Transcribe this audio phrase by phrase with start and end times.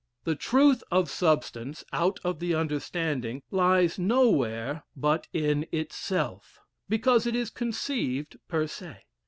[0.23, 7.35] The truth of substance (out of the understanding) lies nowhere but in itself, because it
[7.35, 9.03] is conceived per se.